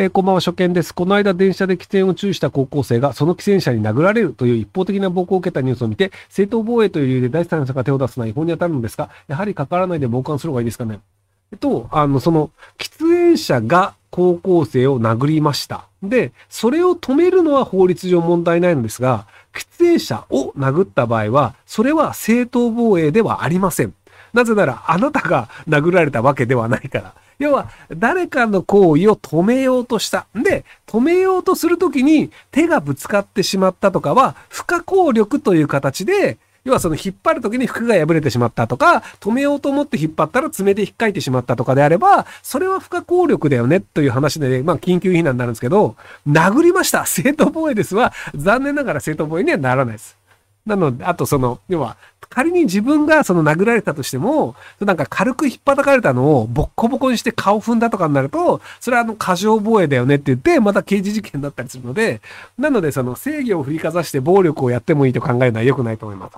[0.00, 0.94] えー、こんばんは、初見です。
[0.94, 11.00] この間、電車で喫煙を注意した高校生が、その喫煙者に殴られるという一方的な暴行を受けたニュースを見て、正当防衛という理由で第三者が手を出すのは違法に当たるのですが、やはりかからないで傍観する方がいいですかね。
[11.50, 15.86] えっと、あの、その、喫煙者が高校生を殴りました。
[16.00, 23.92] で、それを止めるのは法律上問題ないのですが、喫煙者を殴った場合は、それは正当防衛ではありません。
[24.32, 27.14] なぜなら、あなたが殴られたわけではないから。
[27.38, 30.26] 要は、誰かの行為を止めようとした。
[30.34, 45.96] で、止めようとするときに手がぶつかってしまったとかは、不可抗力という形で、要はその引っ張るときに服が破れてしまったとか、止めようと思って引っ張ったら爪で引っかいてしまったとかであれば、それは不可抗力だよねという話で、まあ緊急避難になるんですけど、
[46.28, 50.18] 殴りました 正当防衛ですは、残念ながら正当防衛にはならないです。
[50.66, 51.96] なので、あとその、要は、
[52.28, 62.20] 仮に自分がその殴られたとしても、なんか軽く引っ叩かれたのをボッコボコにして顔踏んだとかになると、それはあの過剰防衛だよねって言って、また刑事事件だったりするので、
[62.58, 66.36] なのでその正義を振りかざして暴力をやってもいいと考えるのは良くないと思います。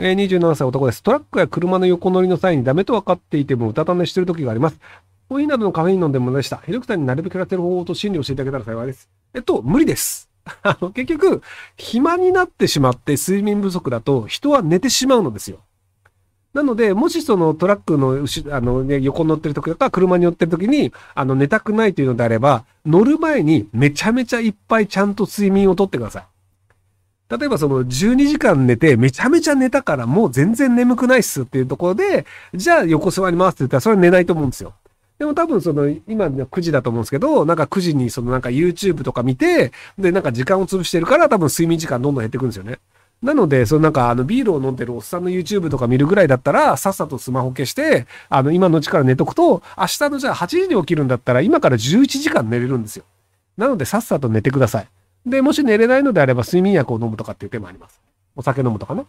[0.00, 1.02] えー、27歳男です。
[1.02, 4.78] トラックや車の横乗りの際にダメと分かっていてもうたた寝してる時があります。
[5.28, 6.58] コーヒーなどのカフェイン飲んでもでした。
[6.58, 9.08] ヘルクさんになるべく減らせる方法と心理を教えてあげたら幸いです。
[9.34, 10.27] えっと、無理です。
[10.62, 11.42] あの、結局、
[11.76, 15.58] 暇になってしまって睡眠不足だと人は寝てしまうのですよ。
[16.54, 26.26] なので、もしそのトラックの後あの、ね、横乗ってる時とか車に乗ってる時に、あの、寝たくないというのであれば、乗る前にめちゃめちゃいっぱいちゃんと睡眠をとってください。
[27.28, 32.24] 例えばその12時間寝てめちゃめちゃ寝たからもう全然眠くないっすっていうところで、
[32.54, 34.72] じゃあ横座りますって言ったらそれは寝ないと思うんですよ。
[35.18, 42.78] でも多分その、今9時だと思うんですけど、なんか9時にそのなんか YouTube とか見て、で、なんか時間を潰してるから多分睡眠時間どんどん減ってくんですよね。
[43.20, 53.04] なので、そのなんかあのビールを飲んでるおっさんの YouTube とか見るぐらいだったら、さっさとスマホ消して、あの今のうちから寝とくと、明日のじゃあ8時に起きるんだったら、今から11時間寝れるんですよ。
[53.56, 54.88] なので、さっさと寝てください。
[55.26, 58.00] で、もし寝れないのであれば、睡眠薬を飲むとかっていう手もあります。
[58.36, 59.04] お酒飲むとかね。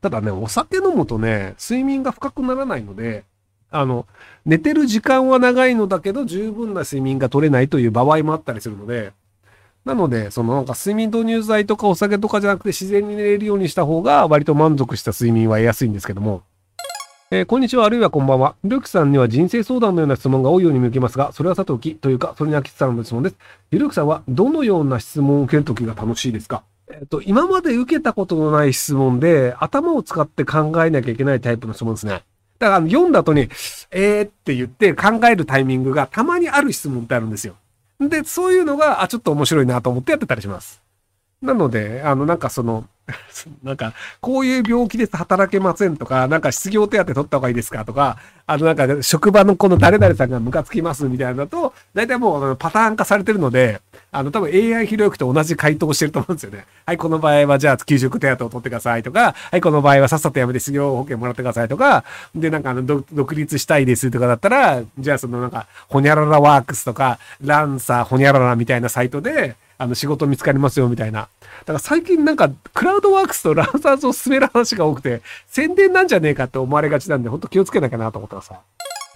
[0.00, 3.24] ただね、お酒飲むとね、睡眠が深くならないので、
[3.74, 4.06] あの、
[4.46, 9.12] 寝てる時間は長いのだけど、十分な睡眠が取れないという場合もあったりするので、
[9.84, 16.42] なので、そのなんか睡眠導入剤とかお酒とかじゃなくて自然に寝れるようにした方が割と満足した睡眠は得やすいんですけども。
[17.30, 18.54] えー、こんにちは、あるいはこんばんは。
[18.62, 23.36] ひろきさんには人生相談のような質問が多いように見受けますが、それはさておき、というか、それに飽きてたの質問です。
[23.72, 26.62] ひろきさんはどのような質問を受けるときが楽しいですか？
[26.92, 32.22] えっ、と、今まで受けたことのない質問で、頭を使って考えなきゃいけないタイプの質問ですね。
[32.58, 33.48] だから読んだ後に、
[33.90, 37.56] えーって言って考えるタイミングがたまにある質問ってあるんですよ。
[38.00, 40.82] で、そういうのが、あ、ちょっと面白いなと思ってやってたりします。
[41.42, 42.86] なので、あの、なんかその、
[43.62, 53.82] なんか、こういう病気です働けませんとか、なんか失業手当取った方がいいですかとか、あの、なんか職場のこの誰々さんがムカつきますみたいなのだと、大体もうパターン化されてるので、
[54.14, 56.66] あの、多分 AI ひろゆきと同じ回答をしてると思うんですよね。
[56.86, 71.22] はい、この場合はじゃあ給食手当を取ってくださいとか、はい、この場合はさっさとやめて失業保険もらってくださいとか、で、なんかあの、独立したいですとかだったら、じゃあそのなんか、ほにゃららワークスとか、ランサーほにゃららみたいなサイトで、あの、仕事見つかりますよみたいな。
[71.22, 71.26] だ
[71.66, 78.52] から最近なんか、クラウドワークスとラウザーズを進める話が多くて、宣伝なんじゃねえかって思われがちなんで、ほんと気をつけなきゃなと思ってます。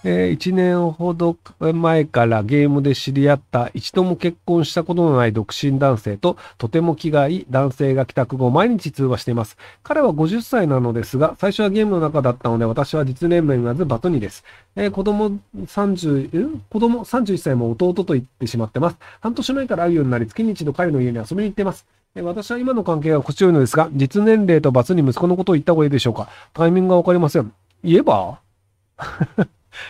[0.03, 9.57] えー、1年ほど前からゲームで知り合った一度も結婚したことのない独身男性ととても気がいい男性が帰宅後毎日通話しています。
[9.83, 14.45] 彼は50歳なのですが、最初はゲームの中だったので私は実年齢言わずバトニーです。
[14.75, 18.97] えー、子供30、子供31歳も弟と言ってしまってます。
[19.19, 21.85] 半年前から会うようになり月に一度彼の家に遊びに行ってます。
[22.15, 27.51] 私は今の関係が心地よいのですが、実年齢と罰に息子のことを言った方がいいでしょうかタイミングがわかりません。
[27.83, 28.39] 言えば？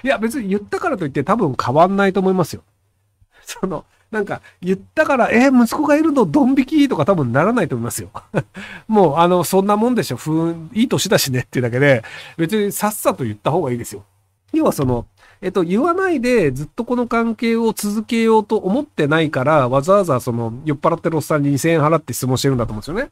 [0.04, 2.64] いや、別に言ったからといって多分変わんないと思いますよ。
[3.44, 8.10] その、なんか、言ったから、えー、息子がいるのドン引きとか多分ならないと思いますよ。
[8.88, 10.18] もう、あの、そんなもんでしょ。
[10.18, 12.04] ふん、いい年だしねっていうだけで、
[12.38, 14.04] 別にさっさと言った方がいいですよ。
[14.52, 15.06] 要はその、
[15.42, 23.12] えっと、言わないでずっとこの関係を続けようと思ってないから、わざわざその、酔っ払ってるおっさんに2000円払って質問してるんだと思うんですよね。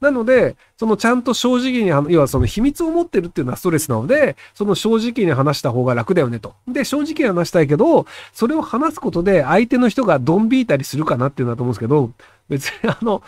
[0.00, 6.54] なので、そのちゃんと正直に、要はその秘密を持ってるっていうのはストレスなので、その正直に話した方が楽だよねと。
[6.68, 12.10] で、正直に話したいけど、それを話すことで相手の人がドン引いたりするかなっていうのだと思うんですけど、
[12.48, 13.22] 別にあの、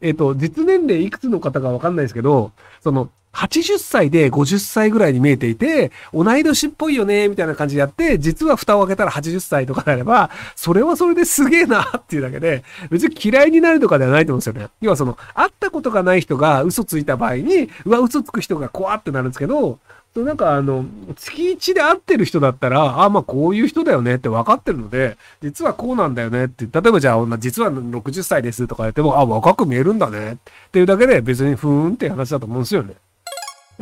[0.00, 2.52] えっ、と、実年齢いくつの方かわかんないですけど、
[2.82, 3.10] その、
[3.42, 14.68] 80歳で50歳ぐらいに見えていて、同い年っぽいよね、みたいな感じでやって、実は蓋を開けたら80歳とかであれば、それはそれですげえなっていうだけで、別に嫌いになるとかではないと思うんですよね。
[14.80, 19.78] 要はその、会ったことがない人が嘘ついた場合に、うわ、嘘つく人が怖ってなるんですけど、
[20.14, 20.84] そうなんかあの、
[21.16, 30.36] 月1で会ってる人だったら、あ、まあこういう人だよねって分かってるので、実はこうなんだよねって、例えばじゃあ、実は60歳ですとか言っても、あ、若く見えるんだねっ
[30.70, 32.94] ていうだけで別にふーんって話だと思うんですよね。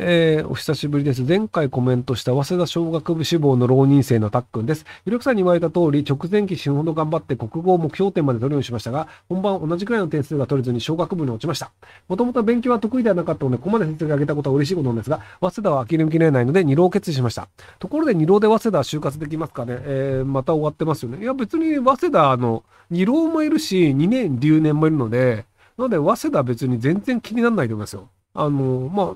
[0.03, 1.21] えー、お久しぶりです。
[1.21, 4.83] 前回コメントした早稲田小学部志望の浪人生のたっくんです。
[5.05, 11.71] ゆるくさんに言われた通り、直前期死ぬほど頑張って国語を目標点まで取るようにしましたが、本番同じくらいの点数が取れずに小学部に落ちました。
[12.07, 17.47] もともと勉強は得意ではなかったので、ここまで成績を上げたことは嬉しいことなんですが、早稲田は諦めきれないので、二浪決意しました。
[17.77, 19.77] ところで二浪で早稲田は就活できますかね？
[19.81, 21.21] えー、また終わってますよね。
[21.21, 25.45] いや、別に早稲田、の、二浪もいるし、二年留年もいるので、
[25.77, 28.09] なので、早稲田は別に全然気にならないと思いますよ。
[28.33, 29.15] あの、まあ、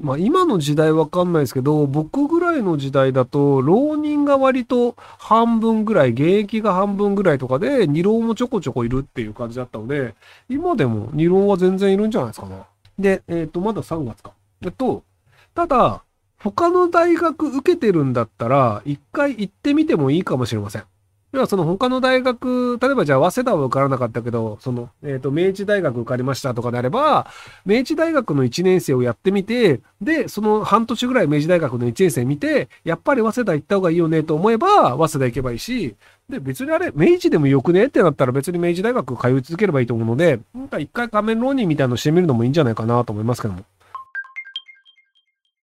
[0.00, 10.14] まあ、今の時代わかんないですけど、僕ぐらいの時代だと、浪人が割と半分ぐらい、現役が半分ぐらいとかで、二浪もちょこちょこいるっていう感じだったので、
[10.48, 12.62] 今でも二浪は全然いるんじゃないですかね。
[12.98, 14.32] で、えっ、ー、と、まだ3月か。
[14.62, 15.04] えっと、
[15.54, 16.02] ただ、
[16.40, 20.84] 他の大学受けてるんだったら、一回行ってみてもいいかもしれません。
[21.32, 27.26] 要はその他の大学、例えばじゃあ早稲田は受からなかったけど、その、えっ、ー、と、明治大学受かりましたとかであれば、
[27.66, 35.96] 明治大学の1年生をやってみて、で、その半年ぐらい明治大学の1年生見て、やっぱり早稲田行った方がいいよねと思えば、早稲田行けばいいし、
[36.30, 43.64] で、別にあれ、明治でもよくねってなったら別に明治大学通い続ければいいと思うので、なんか一回仮面浪人みたいなのしてみるのもいいんじゃないかなと思いますけども。